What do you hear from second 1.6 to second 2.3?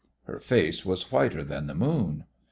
the moon.